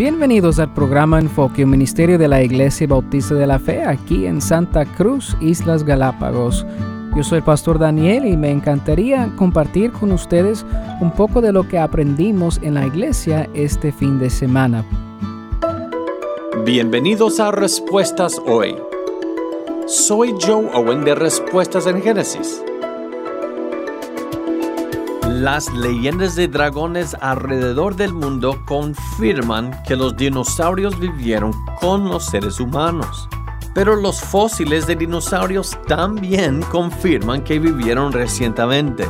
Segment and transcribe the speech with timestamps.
[0.00, 4.40] Bienvenidos al programa Enfoque, un ministerio de la Iglesia Bautista de la Fe aquí en
[4.40, 6.64] Santa Cruz, Islas Galápagos.
[7.14, 10.64] Yo soy el pastor Daniel y me encantaría compartir con ustedes
[11.02, 14.86] un poco de lo que aprendimos en la iglesia este fin de semana.
[16.64, 18.76] Bienvenidos a Respuestas Hoy.
[19.86, 22.62] Soy Joe Owen de Respuestas en Génesis.
[25.32, 32.58] Las leyendas de dragones alrededor del mundo confirman que los dinosaurios vivieron con los seres
[32.58, 33.28] humanos.
[33.72, 39.06] Pero los fósiles de dinosaurios también confirman que vivieron recientemente.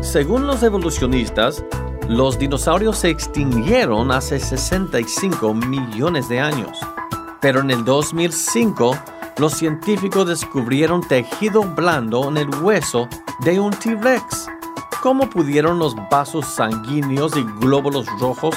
[0.00, 1.62] Según los evolucionistas,
[2.08, 6.78] los dinosaurios se extinguieron hace 65 millones de años.
[7.42, 8.96] Pero en el 2005,
[9.36, 13.08] los científicos descubrieron tejido blando en el hueso
[13.44, 14.48] de un T-Rex
[15.00, 18.54] ¿Cómo pudieron los vasos sanguíneos y glóbulos rojos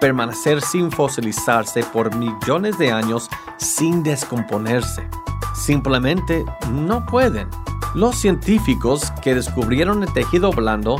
[0.00, 5.08] permanecer sin fosilizarse por millones de años sin descomponerse?
[5.52, 7.48] Simplemente no pueden.
[7.96, 10.96] Los científicos que descubrieron el tejido blando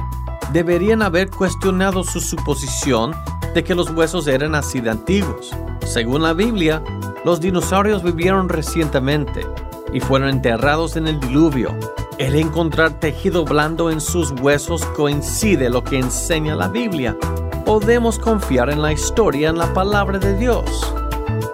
[0.52, 3.14] deberían haber cuestionado su suposición
[3.54, 5.52] de que los huesos eran así de antiguos.
[5.86, 6.82] Según la Biblia,
[7.24, 9.46] los dinosaurios vivieron recientemente
[9.92, 11.74] y fueron enterrados en el diluvio,
[12.18, 17.16] el encontrar tejido blando en sus huesos coincide lo que enseña la Biblia.
[17.64, 20.94] Podemos confiar en la historia, en la palabra de Dios.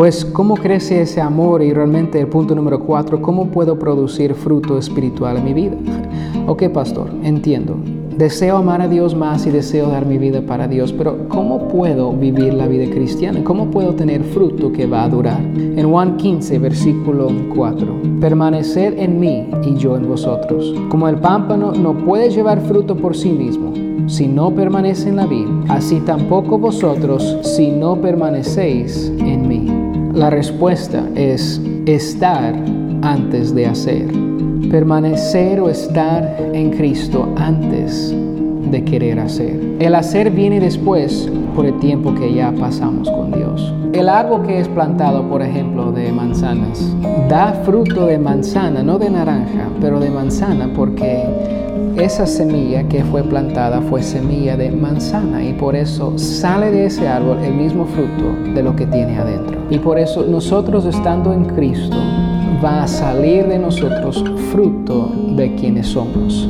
[0.00, 1.62] Pues, ¿cómo crece ese amor?
[1.62, 5.76] Y realmente el punto número cuatro, ¿cómo puedo producir fruto espiritual en mi vida?
[6.46, 7.76] ok, pastor, entiendo.
[8.16, 12.14] Deseo amar a Dios más y deseo dar mi vida para Dios, pero ¿cómo puedo
[12.14, 13.44] vivir la vida cristiana?
[13.44, 15.42] ¿Cómo puedo tener fruto que va a durar?
[15.54, 20.74] En Juan 15, versículo 4, permanecer en mí y yo en vosotros.
[20.88, 23.74] Como el pámpano no puede llevar fruto por sí mismo,
[24.10, 29.49] si no permanece en la vid, así tampoco vosotros si no permanecéis en mí.
[30.20, 32.54] La respuesta es estar
[33.00, 34.06] antes de hacer.
[34.70, 38.14] Permanecer o estar en Cristo antes
[38.70, 39.58] de querer hacer.
[39.78, 41.26] El hacer viene después
[41.56, 43.72] por el tiempo que ya pasamos con Dios.
[43.94, 46.94] El árbol que es plantado, por ejemplo, de manzanas,
[47.30, 51.24] da fruto de manzana, no de naranja, pero de manzana porque
[51.96, 57.06] esa semilla que fue plantada fue semilla de manzana y por eso sale de ese
[57.06, 59.58] árbol el mismo fruto de lo que tiene adentro.
[59.70, 61.96] Y por eso nosotros estando en Cristo
[62.64, 66.48] va a salir de nosotros fruto de quienes somos.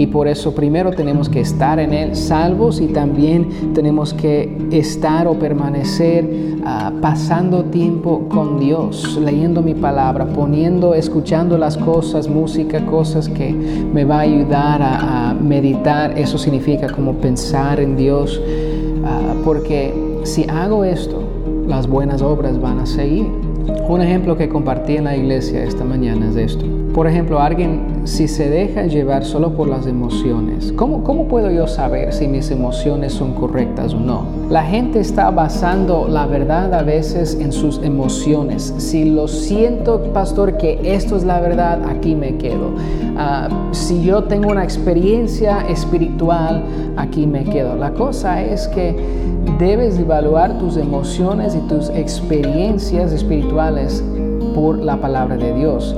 [0.00, 5.28] Y por eso primero tenemos que estar en Él salvos y también tenemos que estar
[5.28, 12.86] o permanecer ah, pasando tiempo con Dios, leyendo mi palabra, poniendo, escuchando las cosas, música,
[12.86, 16.18] cosas que me va a ayudar a, meditar.
[16.18, 18.40] Eso significa como pensar en Dios,
[19.04, 21.22] ah, porque si hago esto,
[21.68, 23.26] las buenas obras van a seguir.
[23.86, 26.79] Un ejemplo que compartí en la iglesia esta mañana es esto.
[26.94, 31.68] Por ejemplo, alguien si se deja llevar solo por las emociones, ¿cómo, ¿cómo puedo yo
[31.68, 34.24] saber si mis emociones son correctas o no?
[34.50, 38.74] La gente está basando la verdad a veces en sus emociones.
[38.78, 42.72] Si lo siento, pastor, que esto es la verdad, aquí me quedo.
[43.16, 46.64] Ah, si yo tengo una experiencia espiritual,
[46.96, 47.76] aquí me quedo.
[47.76, 48.96] La cosa es que
[49.60, 54.02] debes evaluar tus emociones y tus experiencias espirituales
[54.54, 55.94] por la palabra de Dios.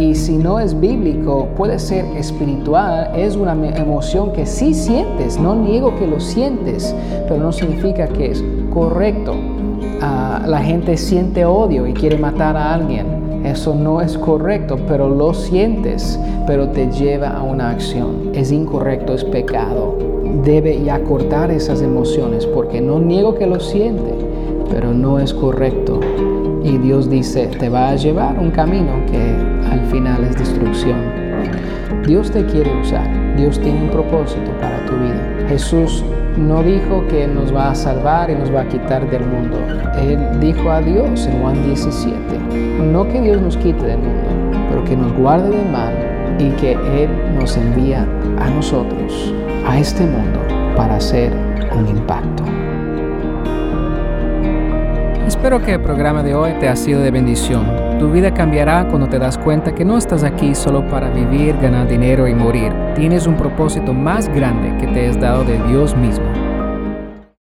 [0.00, 5.54] Y si no es bíblico, puede ser espiritual, es una emoción que sí sientes, no
[5.54, 6.94] niego que lo sientes,
[7.28, 9.34] pero no significa que es correcto.
[10.00, 13.44] Ah, la gente siente odio y quiere matar a alguien.
[13.44, 18.30] Eso no es correcto, pero lo sientes, pero te lleva a una acción.
[18.32, 19.98] Es incorrecto, es pecado.
[20.42, 24.14] Debe ya cortar esas emociones porque no niego que lo siente,
[24.70, 26.00] pero no es correcto.
[26.62, 29.34] Y Dios dice, te va a llevar un camino que
[29.70, 30.98] al final es destrucción.
[32.06, 35.46] Dios te quiere usar, Dios tiene un propósito para tu vida.
[35.48, 36.04] Jesús
[36.36, 39.58] no dijo que nos va a salvar y nos va a quitar del mundo.
[39.98, 42.38] Él dijo a Dios en Juan 17,
[42.92, 44.28] no que Dios nos quite del mundo,
[44.68, 45.94] pero que nos guarde del mal
[46.38, 48.06] y que Él nos envía
[48.38, 49.34] a nosotros,
[49.66, 50.40] a este mundo,
[50.76, 51.32] para hacer
[51.76, 52.44] un impacto.
[55.40, 57.98] Espero que el programa de hoy te ha sido de bendición.
[57.98, 61.88] Tu vida cambiará cuando te das cuenta que no estás aquí solo para vivir, ganar
[61.88, 62.74] dinero y morir.
[62.94, 66.39] Tienes un propósito más grande que te es dado de Dios mismo.